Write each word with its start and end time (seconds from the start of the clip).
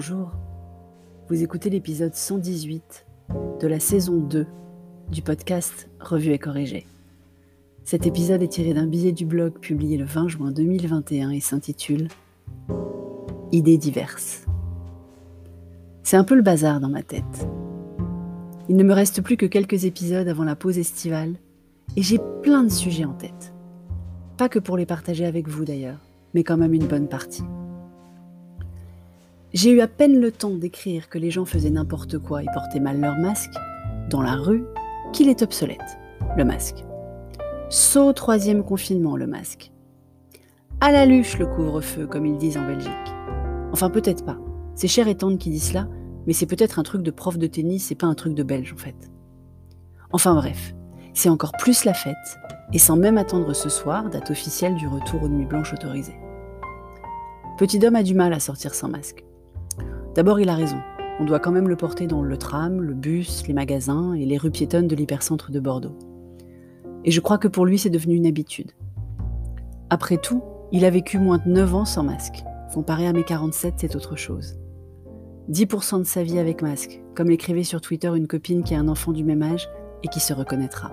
Bonjour, 0.00 0.30
vous 1.28 1.42
écoutez 1.42 1.70
l'épisode 1.70 2.14
118 2.14 3.04
de 3.60 3.66
la 3.66 3.80
saison 3.80 4.18
2 4.18 4.46
du 5.10 5.22
podcast 5.22 5.90
Revue 5.98 6.30
et 6.30 6.38
corrigé. 6.38 6.86
Cet 7.82 8.06
épisode 8.06 8.40
est 8.40 8.46
tiré 8.52 8.74
d'un 8.74 8.86
billet 8.86 9.10
du 9.10 9.26
blog 9.26 9.58
publié 9.58 9.96
le 9.96 10.04
20 10.04 10.28
juin 10.28 10.50
2021 10.52 11.30
et 11.30 11.40
s'intitule 11.40 12.06
Idées 13.50 13.76
diverses. 13.76 14.46
C'est 16.04 16.16
un 16.16 16.22
peu 16.22 16.36
le 16.36 16.42
bazar 16.42 16.78
dans 16.78 16.90
ma 16.90 17.02
tête. 17.02 17.48
Il 18.68 18.76
ne 18.76 18.84
me 18.84 18.94
reste 18.94 19.20
plus 19.20 19.36
que 19.36 19.46
quelques 19.46 19.84
épisodes 19.84 20.28
avant 20.28 20.44
la 20.44 20.54
pause 20.54 20.78
estivale 20.78 21.34
et 21.96 22.02
j'ai 22.02 22.20
plein 22.44 22.62
de 22.62 22.70
sujets 22.70 23.04
en 23.04 23.14
tête. 23.14 23.52
Pas 24.36 24.48
que 24.48 24.60
pour 24.60 24.76
les 24.76 24.86
partager 24.86 25.26
avec 25.26 25.48
vous 25.48 25.64
d'ailleurs, 25.64 25.98
mais 26.34 26.44
quand 26.44 26.56
même 26.56 26.74
une 26.74 26.86
bonne 26.86 27.08
partie. 27.08 27.42
J'ai 29.54 29.70
eu 29.70 29.80
à 29.80 29.88
peine 29.88 30.20
le 30.20 30.30
temps 30.30 30.54
d'écrire 30.54 31.08
que 31.08 31.16
les 31.16 31.30
gens 31.30 31.46
faisaient 31.46 31.70
n'importe 31.70 32.18
quoi 32.18 32.42
et 32.42 32.46
portaient 32.52 32.80
mal 32.80 33.00
leur 33.00 33.16
masque 33.16 33.54
dans 34.10 34.20
la 34.20 34.34
rue 34.34 34.64
qu'il 35.14 35.30
est 35.30 35.40
obsolète, 35.40 35.98
le 36.36 36.44
masque. 36.44 36.84
Saut 37.70 38.12
troisième 38.12 38.62
confinement, 38.62 39.16
le 39.16 39.26
masque. 39.26 39.72
À 40.82 40.92
la 40.92 41.06
luche, 41.06 41.38
le 41.38 41.46
couvre-feu, 41.46 42.06
comme 42.06 42.26
ils 42.26 42.36
disent 42.36 42.58
en 42.58 42.66
Belgique. 42.66 42.92
Enfin, 43.72 43.88
peut-être 43.88 44.24
pas. 44.24 44.38
C'est 44.74 44.86
cher 44.86 45.08
et 45.08 45.16
tendre 45.16 45.38
qui 45.38 45.48
dit 45.48 45.60
cela, 45.60 45.88
mais 46.26 46.34
c'est 46.34 46.46
peut-être 46.46 46.78
un 46.78 46.82
truc 46.82 47.02
de 47.02 47.10
prof 47.10 47.38
de 47.38 47.46
tennis 47.46 47.90
et 47.90 47.94
pas 47.94 48.06
un 48.06 48.14
truc 48.14 48.34
de 48.34 48.42
belge 48.42 48.74
en 48.74 48.78
fait. 48.78 49.10
Enfin 50.12 50.34
bref, 50.34 50.74
c'est 51.14 51.30
encore 51.30 51.52
plus 51.52 51.86
la 51.86 51.94
fête, 51.94 52.38
et 52.74 52.78
sans 52.78 52.96
même 52.96 53.16
attendre 53.16 53.54
ce 53.54 53.70
soir, 53.70 54.10
date 54.10 54.30
officielle 54.30 54.74
du 54.74 54.86
retour 54.86 55.22
aux 55.22 55.28
nuits 55.28 55.46
blanches 55.46 55.72
autorisées. 55.72 56.18
Petit 57.56 57.84
homme 57.84 57.96
a 57.96 58.02
du 58.02 58.14
mal 58.14 58.32
à 58.34 58.40
sortir 58.40 58.74
sans 58.74 58.88
masque. 58.88 59.24
D'abord, 60.18 60.40
il 60.40 60.48
a 60.48 60.56
raison. 60.56 60.78
On 61.20 61.24
doit 61.24 61.38
quand 61.38 61.52
même 61.52 61.68
le 61.68 61.76
porter 61.76 62.08
dans 62.08 62.22
le 62.22 62.36
tram, 62.36 62.82
le 62.82 62.92
bus, 62.92 63.46
les 63.46 63.54
magasins 63.54 64.14
et 64.14 64.26
les 64.26 64.36
rues 64.36 64.50
piétonnes 64.50 64.88
de 64.88 64.96
l'hypercentre 64.96 65.52
de 65.52 65.60
Bordeaux. 65.60 65.96
Et 67.04 67.12
je 67.12 67.20
crois 67.20 67.38
que 67.38 67.46
pour 67.46 67.64
lui, 67.64 67.78
c'est 67.78 67.88
devenu 67.88 68.16
une 68.16 68.26
habitude. 68.26 68.72
Après 69.90 70.16
tout, 70.16 70.42
il 70.72 70.84
a 70.84 70.90
vécu 70.90 71.20
moins 71.20 71.38
de 71.38 71.48
9 71.48 71.72
ans 71.72 71.84
sans 71.84 72.02
masque. 72.02 72.42
Comparé 72.74 73.06
à 73.06 73.12
mes 73.12 73.22
47, 73.22 73.74
c'est 73.76 73.94
autre 73.94 74.16
chose. 74.16 74.58
10% 75.52 76.00
de 76.00 76.02
sa 76.02 76.24
vie 76.24 76.40
avec 76.40 76.62
masque, 76.62 77.00
comme 77.14 77.30
l'écrivait 77.30 77.62
sur 77.62 77.80
Twitter 77.80 78.10
une 78.16 78.26
copine 78.26 78.64
qui 78.64 78.74
a 78.74 78.80
un 78.80 78.88
enfant 78.88 79.12
du 79.12 79.22
même 79.22 79.44
âge 79.44 79.68
et 80.02 80.08
qui 80.08 80.18
se 80.18 80.32
reconnaîtra. 80.32 80.92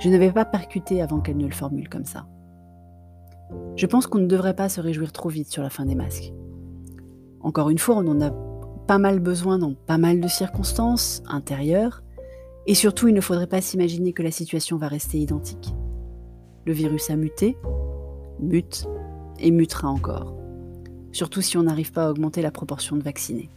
Je 0.00 0.10
ne 0.10 0.18
vais 0.18 0.30
pas 0.30 0.44
percuter 0.44 1.00
avant 1.00 1.20
qu'elle 1.20 1.38
ne 1.38 1.46
le 1.46 1.54
formule 1.54 1.88
comme 1.88 2.04
ça. 2.04 2.26
Je 3.76 3.86
pense 3.86 4.06
qu'on 4.06 4.18
ne 4.18 4.26
devrait 4.26 4.56
pas 4.56 4.68
se 4.68 4.82
réjouir 4.82 5.10
trop 5.10 5.30
vite 5.30 5.50
sur 5.50 5.62
la 5.62 5.70
fin 5.70 5.86
des 5.86 5.94
masques. 5.94 6.34
Encore 7.44 7.68
une 7.68 7.78
fois, 7.78 7.96
on 7.96 8.06
en 8.06 8.22
a 8.22 8.30
pas 8.86 8.96
mal 8.96 9.20
besoin 9.20 9.58
dans 9.58 9.74
pas 9.74 9.98
mal 9.98 10.18
de 10.18 10.28
circonstances 10.28 11.22
intérieures, 11.26 12.02
et 12.66 12.74
surtout, 12.74 13.08
il 13.08 13.14
ne 13.14 13.20
faudrait 13.20 13.46
pas 13.46 13.60
s'imaginer 13.60 14.14
que 14.14 14.22
la 14.22 14.30
situation 14.30 14.78
va 14.78 14.88
rester 14.88 15.18
identique. 15.18 15.74
Le 16.64 16.72
virus 16.72 17.10
a 17.10 17.16
muté, 17.16 17.58
mute, 18.40 18.86
et 19.38 19.50
mutera 19.50 19.88
encore, 19.88 20.34
surtout 21.12 21.42
si 21.42 21.58
on 21.58 21.64
n'arrive 21.64 21.92
pas 21.92 22.06
à 22.06 22.10
augmenter 22.10 22.40
la 22.40 22.50
proportion 22.50 22.96
de 22.96 23.02
vaccinés. 23.02 23.50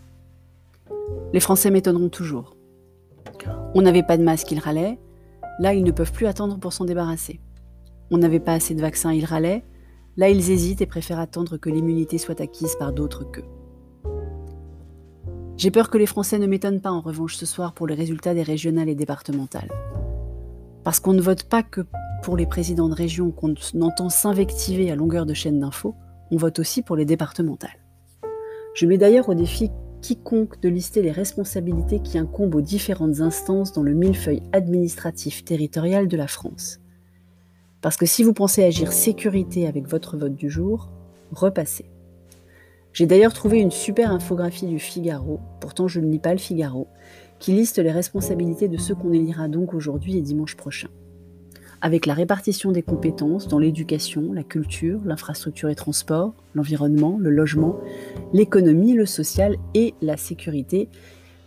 Les 1.31 1.39
Français 1.39 1.71
m'étonneront 1.71 2.09
toujours. 2.09 2.57
On 3.73 3.81
n'avait 3.81 4.03
pas 4.03 4.17
de 4.17 4.23
masque, 4.23 4.51
ils 4.51 4.59
râlaient, 4.59 4.99
là 5.59 5.73
ils 5.73 5.83
ne 5.83 5.91
peuvent 5.91 6.11
plus 6.11 6.25
attendre 6.25 6.59
pour 6.59 6.73
s'en 6.73 6.83
débarrasser. 6.83 7.39
On 8.11 8.17
n'avait 8.17 8.41
pas 8.41 8.53
assez 8.53 8.75
de 8.75 8.81
vaccins, 8.81 9.13
ils 9.13 9.25
râlaient, 9.25 9.63
là 10.17 10.27
ils 10.27 10.51
hésitent 10.51 10.81
et 10.81 10.87
préfèrent 10.87 11.19
attendre 11.19 11.55
que 11.55 11.69
l'immunité 11.69 12.17
soit 12.17 12.41
acquise 12.41 12.75
par 12.77 12.91
d'autres 12.91 13.23
qu'eux. 13.23 13.45
J'ai 15.57 15.71
peur 15.71 15.89
que 15.89 15.97
les 15.97 16.05
Français 16.05 16.37
ne 16.37 16.45
m'étonnent 16.45 16.81
pas 16.81 16.91
en 16.91 17.01
revanche 17.01 17.35
ce 17.35 17.47
soir 17.47 17.73
pour 17.73 17.87
les 17.87 17.95
résultats 17.95 18.35
des 18.35 18.43
régionales 18.43 18.89
et 18.89 18.95
départementales. 18.95 19.71
Parce 20.83 20.99
qu'on 20.99 21.13
ne 21.13 21.21
vote 21.21 21.45
pas 21.45 21.63
que 21.63 21.81
pour 22.21 22.37
les 22.37 22.45
présidents 22.45 22.89
de 22.89 22.93
région 22.93 23.31
qu'on 23.31 23.55
entend 23.81 24.09
s'invectiver 24.09 24.91
à 24.91 24.95
longueur 24.95 25.25
de 25.25 25.33
chaîne 25.33 25.59
d'infos, 25.59 25.95
on 26.29 26.37
vote 26.37 26.59
aussi 26.59 26.83
pour 26.83 26.95
les 26.95 27.05
départementales. 27.05 27.79
Je 28.75 28.85
mets 28.85 28.99
d'ailleurs 28.99 29.29
au 29.29 29.33
défi 29.33 29.71
quiconque 30.03 30.61
de 30.61 30.69
lister 30.69 31.01
les 31.01 31.11
responsabilités 31.11 32.01
qui 32.01 32.19
incombent 32.19 32.53
aux 32.53 32.61
différentes 32.61 33.19
instances 33.21 33.73
dans 33.73 33.81
le 33.81 33.95
millefeuille 33.95 34.43
administratif 34.53 35.43
territorial 35.43 36.07
de 36.07 36.17
la 36.17 36.27
France. 36.27 36.79
Parce 37.81 37.97
que 37.97 38.05
si 38.05 38.23
vous 38.23 38.33
pensez 38.33 38.63
agir 38.63 38.91
sécurité 38.91 39.67
avec 39.67 39.87
votre 39.87 40.17
vote 40.17 40.35
du 40.35 40.51
jour, 40.51 40.89
repassez. 41.31 41.85
J'ai 42.97 43.05
d'ailleurs 43.05 43.33
trouvé 43.33 43.59
une 43.59 43.69
super 43.69 44.11
infographie 44.11 44.65
du 44.65 44.79
Figaro, 44.79 45.39
pourtant 45.59 45.87
je 45.87 45.99
ne 45.99 46.09
lis 46.09 46.17
pas 46.17 46.31
le 46.31 46.39
Figaro, 46.39 46.87
qui 47.37 47.51
liste 47.51 47.77
les 47.77 47.91
responsabilités 47.91 48.67
de 48.67 48.77
ceux 48.77 48.95
qu'on 48.95 49.13
élira 49.13 49.47
donc 49.49 49.75
aujourd'hui 49.75 50.17
et 50.17 50.21
dimanche 50.21 50.55
prochain. 50.55 50.87
Avec 51.79 52.07
la 52.07 52.15
répartition 52.15 52.71
des 52.71 52.81
compétences 52.81 53.47
dans 53.47 53.59
l'éducation, 53.59 54.33
la 54.33 54.41
culture, 54.41 54.99
l'infrastructure 55.05 55.69
et 55.69 55.75
transport, 55.75 56.33
l'environnement, 56.55 57.19
le 57.19 57.29
logement, 57.29 57.75
l'économie, 58.33 58.93
le 58.93 59.05
social 59.05 59.57
et 59.75 59.93
la 60.01 60.17
sécurité. 60.17 60.89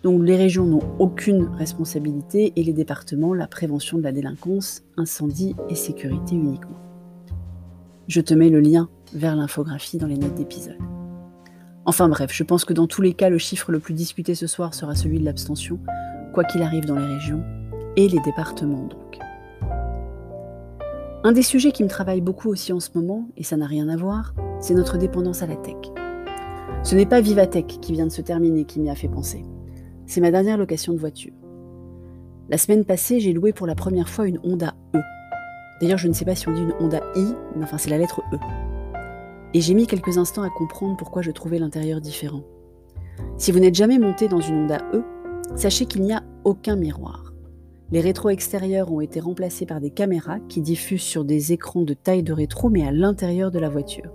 Donc 0.04 0.22
les 0.22 0.36
régions 0.36 0.66
n'ont 0.66 0.88
aucune 1.00 1.48
responsabilité 1.58 2.52
et 2.54 2.62
les 2.62 2.72
départements 2.72 3.34
la 3.34 3.48
prévention 3.48 3.98
de 3.98 4.04
la 4.04 4.12
délinquance, 4.12 4.84
incendie 4.96 5.56
et 5.68 5.74
sécurité 5.74 6.36
uniquement. 6.36 6.78
Je 8.06 8.20
te 8.20 8.34
mets 8.34 8.50
le 8.50 8.60
lien 8.60 8.88
vers 9.12 9.34
l'infographie 9.34 9.98
dans 9.98 10.06
les 10.06 10.16
notes 10.16 10.36
d'épisode. 10.36 10.78
Enfin 11.90 12.08
bref, 12.08 12.30
je 12.32 12.44
pense 12.44 12.64
que 12.64 12.72
dans 12.72 12.86
tous 12.86 13.02
les 13.02 13.14
cas, 13.14 13.30
le 13.30 13.38
chiffre 13.38 13.72
le 13.72 13.80
plus 13.80 13.94
discuté 13.94 14.36
ce 14.36 14.46
soir 14.46 14.74
sera 14.74 14.94
celui 14.94 15.18
de 15.18 15.24
l'abstention, 15.24 15.80
quoi 16.32 16.44
qu'il 16.44 16.62
arrive 16.62 16.84
dans 16.84 16.94
les 16.94 17.14
régions 17.14 17.42
et 17.96 18.06
les 18.06 18.20
départements 18.20 18.86
donc. 18.86 19.18
Un 21.24 21.32
des 21.32 21.42
sujets 21.42 21.72
qui 21.72 21.82
me 21.82 21.88
travaille 21.88 22.20
beaucoup 22.20 22.48
aussi 22.48 22.72
en 22.72 22.78
ce 22.78 22.90
moment, 22.94 23.26
et 23.36 23.42
ça 23.42 23.56
n'a 23.56 23.66
rien 23.66 23.88
à 23.88 23.96
voir, 23.96 24.36
c'est 24.60 24.74
notre 24.74 24.98
dépendance 24.98 25.42
à 25.42 25.48
la 25.48 25.56
tech. 25.56 25.74
Ce 26.84 26.94
n'est 26.94 27.06
pas 27.06 27.20
Vivatech 27.20 27.66
qui 27.66 27.92
vient 27.92 28.06
de 28.06 28.12
se 28.12 28.22
terminer 28.22 28.66
qui 28.66 28.78
m'y 28.78 28.88
a 28.88 28.94
fait 28.94 29.08
penser. 29.08 29.44
C'est 30.06 30.20
ma 30.20 30.30
dernière 30.30 30.58
location 30.58 30.92
de 30.92 30.98
voiture. 31.00 31.34
La 32.50 32.56
semaine 32.56 32.84
passée, 32.84 33.18
j'ai 33.18 33.32
loué 33.32 33.52
pour 33.52 33.66
la 33.66 33.74
première 33.74 34.08
fois 34.08 34.28
une 34.28 34.38
Honda 34.44 34.74
E. 34.94 35.00
D'ailleurs, 35.80 35.98
je 35.98 36.06
ne 36.06 36.12
sais 36.12 36.24
pas 36.24 36.36
si 36.36 36.48
on 36.48 36.52
dit 36.52 36.62
une 36.62 36.74
Honda 36.78 37.00
I, 37.16 37.34
mais 37.56 37.64
enfin, 37.64 37.78
c'est 37.78 37.90
la 37.90 37.98
lettre 37.98 38.22
E 38.32 38.38
et 39.54 39.60
j'ai 39.60 39.74
mis 39.74 39.86
quelques 39.86 40.18
instants 40.18 40.42
à 40.42 40.50
comprendre 40.50 40.96
pourquoi 40.96 41.22
je 41.22 41.30
trouvais 41.30 41.58
l'intérieur 41.58 42.00
différent. 42.00 42.42
Si 43.36 43.52
vous 43.52 43.58
n'êtes 43.58 43.74
jamais 43.74 43.98
monté 43.98 44.28
dans 44.28 44.40
une 44.40 44.64
Honda 44.64 44.78
E, 44.92 45.02
sachez 45.56 45.86
qu'il 45.86 46.02
n'y 46.02 46.12
a 46.12 46.22
aucun 46.44 46.76
miroir. 46.76 47.32
Les 47.92 48.00
rétros 48.00 48.30
extérieurs 48.30 48.92
ont 48.92 49.00
été 49.00 49.18
remplacés 49.18 49.66
par 49.66 49.80
des 49.80 49.90
caméras 49.90 50.38
qui 50.48 50.60
diffusent 50.60 51.02
sur 51.02 51.24
des 51.24 51.52
écrans 51.52 51.82
de 51.82 51.94
taille 51.94 52.22
de 52.22 52.32
rétro 52.32 52.70
mais 52.70 52.86
à 52.86 52.92
l'intérieur 52.92 53.50
de 53.50 53.58
la 53.58 53.68
voiture. 53.68 54.12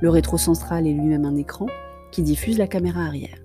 Le 0.00 0.08
rétro 0.08 0.38
central 0.38 0.86
est 0.86 0.92
lui-même 0.92 1.24
un 1.24 1.36
écran 1.36 1.66
qui 2.12 2.22
diffuse 2.22 2.58
la 2.58 2.68
caméra 2.68 3.04
arrière. 3.04 3.38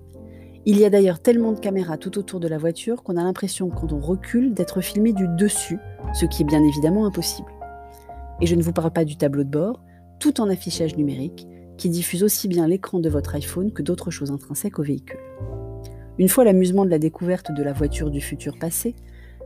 Il 0.66 0.78
y 0.78 0.84
a 0.84 0.90
d'ailleurs 0.90 1.20
tellement 1.20 1.52
de 1.52 1.60
caméras 1.60 1.96
tout 1.96 2.18
autour 2.18 2.40
de 2.40 2.48
la 2.48 2.58
voiture 2.58 3.02
qu'on 3.02 3.16
a 3.16 3.24
l'impression 3.24 3.70
quand 3.70 3.92
on 3.92 4.00
recule 4.00 4.54
d'être 4.54 4.80
filmé 4.80 5.12
du 5.12 5.26
dessus, 5.26 5.78
ce 6.12 6.26
qui 6.26 6.42
est 6.42 6.46
bien 6.46 6.62
évidemment 6.62 7.06
impossible. 7.06 7.50
Et 8.40 8.46
je 8.46 8.54
ne 8.54 8.62
vous 8.62 8.72
parle 8.72 8.90
pas 8.90 9.04
du 9.04 9.16
tableau 9.16 9.44
de 9.44 9.48
bord, 9.48 9.80
tout 10.18 10.40
en 10.40 10.48
affichage 10.48 10.96
numérique, 10.96 11.46
qui 11.76 11.88
diffuse 11.88 12.24
aussi 12.24 12.48
bien 12.48 12.66
l'écran 12.66 12.98
de 12.98 13.08
votre 13.08 13.34
iPhone 13.34 13.72
que 13.72 13.82
d'autres 13.82 14.10
choses 14.10 14.30
intrinsèques 14.30 14.78
au 14.78 14.82
véhicule. 14.82 15.20
Une 16.18 16.28
fois 16.28 16.44
l'amusement 16.44 16.84
de 16.84 16.90
la 16.90 16.98
découverte 16.98 17.52
de 17.52 17.62
la 17.62 17.72
voiture 17.72 18.10
du 18.10 18.20
futur 18.20 18.58
passé, 18.58 18.96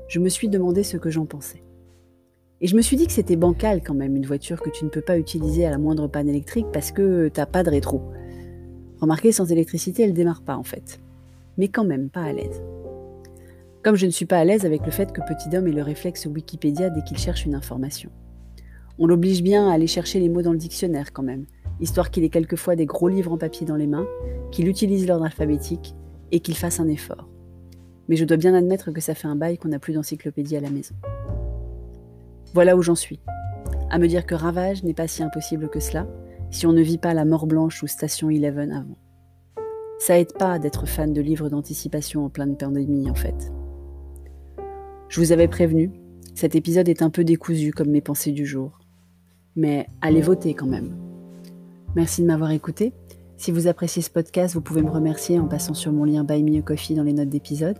je 0.09 0.19
me 0.19 0.29
suis 0.29 0.49
demandé 0.49 0.83
ce 0.83 0.97
que 0.97 1.11
j'en 1.11 1.27
pensais. 1.27 1.63
Et 2.63 2.67
je 2.67 2.77
me 2.77 2.81
suis 2.81 2.97
dit 2.97 3.07
que 3.07 3.13
c'était 3.13 3.37
bancal 3.37 3.83
quand 3.83 3.95
même, 3.95 4.17
une 4.17 4.25
voiture 4.25 4.63
que 4.63 4.71
tu 4.71 4.85
ne 4.85 4.91
peux 4.91 5.01
pas 5.01 5.19
utiliser 5.19 5.67
à 5.67 5.71
la 5.71 5.79
moindre 5.79 6.09
panne 6.09 6.29
électrique 6.29 6.69
parce 6.73 6.93
que 6.93 7.29
t'as 7.29 7.45
pas 7.45 7.63
de 7.63 7.71
rétro. 7.71 8.03
Remarquez, 9.01 9.33
sans 9.33 9.51
électricité, 9.51 10.05
elle 10.05 10.15
démarre 10.15 10.43
pas 10.43 10.57
en 10.57 10.63
fait. 10.63 11.01
Mais 11.59 11.69
quand 11.69 11.85
même 11.85 12.09
pas 12.09 12.23
à 12.23 12.33
l'aise. 12.33 12.63
Comme 13.83 13.97
je 13.97 14.07
ne 14.07 14.13
suis 14.13 14.27
pas 14.27 14.39
à 14.39 14.45
l'aise 14.45 14.65
avec 14.65 14.87
le 14.87 14.93
fait 14.93 15.13
que 15.13 15.21
Petit 15.23 15.55
Homme 15.57 15.67
ait 15.67 15.73
le 15.73 15.83
réflexe 15.83 16.27
Wikipédia 16.27 16.89
dès 16.89 17.03
qu'il 17.03 17.19
cherche 17.19 17.45
une 17.45 17.57
information. 17.57 18.11
On 19.05 19.07
l'oblige 19.09 19.43
bien 19.43 19.69
à 19.69 19.73
aller 19.73 19.89
chercher 19.89 20.21
les 20.21 20.29
mots 20.29 20.43
dans 20.43 20.53
le 20.53 20.59
dictionnaire 20.59 21.13
quand 21.13 21.25
même, 21.25 21.47
histoire 21.81 22.13
qu'il 22.13 22.23
ait 22.23 22.29
quelquefois 22.29 22.77
des 22.77 22.87
gros 22.87 23.09
livres 23.09 23.33
en 23.33 23.37
papier 23.37 23.67
dans 23.67 23.75
les 23.75 23.89
mains, 23.89 24.07
qu'il 24.53 24.69
utilise 24.69 25.09
l'ordre 25.09 25.25
alphabétique 25.25 25.97
et 26.31 26.39
qu'il 26.39 26.57
fasse 26.57 26.79
un 26.79 26.87
effort. 26.87 27.29
Mais 28.09 28.15
je 28.15 28.25
dois 28.25 28.37
bien 28.37 28.55
admettre 28.55 28.93
que 28.93 29.01
ça 29.01 29.17
fait 29.17 29.27
un 29.27 29.35
bail 29.35 29.59
qu'on 29.59 29.71
n'a 29.71 29.81
plus 29.81 29.93
d'encyclopédie 29.93 30.57
à 30.57 30.61
la 30.61 30.71
maison. 30.71 30.95
Voilà 32.55 32.77
où 32.77 32.83
j'en 32.83 32.95
suis. 32.95 33.19
À 33.91 33.99
me 33.99 34.07
dire 34.07 34.25
que 34.25 34.37
Ravage 34.37 34.85
n'est 34.85 34.95
pas 34.95 35.09
si 35.09 35.25
impossible 35.25 35.69
que 35.69 35.81
cela, 35.81 36.07
si 36.53 36.69
on 36.69 36.73
ne 36.73 36.81
vit 36.81 36.99
pas 36.99 37.13
la 37.13 37.25
mort 37.25 37.49
blanche 37.49 37.83
ou 37.83 37.89
Station 37.89 38.31
Eleven 38.31 38.71
avant. 38.71 38.99
Ça 39.99 40.17
aide 40.17 40.35
pas 40.39 40.61
d'être 40.61 40.87
fan 40.87 41.13
de 41.13 41.21
livres 41.21 41.49
d'anticipation 41.49 42.25
en 42.25 42.31
pleine 42.31 42.57
pandémie 42.57 43.11
en 43.11 43.17
fait. 43.17 43.53
Je 45.09 45.19
vous 45.19 45.33
avais 45.33 45.49
prévenu, 45.49 45.91
cet 46.37 46.55
épisode 46.55 46.89
est 46.89 47.03
un 47.03 47.11
peu 47.11 47.25
décousu 47.25 47.73
comme 47.73 47.91
mes 47.91 48.01
pensées 48.01 48.31
du 48.31 48.47
jour 48.47 48.79
mais 49.57 49.87
allez 50.01 50.21
voter 50.21 50.55
quand 50.55 50.67
même. 50.67 50.97
Merci 51.95 52.23
de 52.23 52.27
m'avoir 52.27 52.51
écouté. 52.51 52.93
Si 53.37 53.51
vous 53.51 53.67
appréciez 53.67 54.03
ce 54.03 54.11
podcast, 54.11 54.55
vous 54.55 54.61
pouvez 54.61 54.83
me 54.83 54.91
remercier 54.91 55.39
en 55.39 55.47
passant 55.47 55.75
sur 55.75 55.93
mon 55.93 56.05
lien 56.05 56.25
Buy 56.25 56.43
Me 56.43 56.59
a 56.59 56.63
Coffee 56.63 56.95
dans 56.95 57.03
les 57.03 57.13
notes 57.13 57.29
d'épisode. 57.29 57.77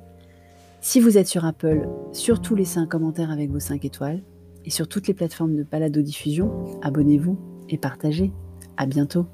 Si 0.81 0.99
vous 0.99 1.17
êtes 1.17 1.29
sur 1.29 1.45
Apple, 1.45 1.89
surtout 2.11 2.57
laissez 2.57 2.79
un 2.79 2.87
commentaire 2.87 3.31
avec 3.31 3.51
vos 3.51 3.61
5 3.61 3.85
étoiles. 3.85 4.23
Et 4.65 4.71
sur 4.71 4.89
toutes 4.89 5.07
les 5.07 5.15
plateformes 5.15 5.57
de 5.57 5.63
balado-diffusion, 5.63 6.81
abonnez-vous 6.83 7.39
et 7.69 7.79
partagez. 7.79 8.33
À 8.77 8.87
bientôt. 8.87 9.27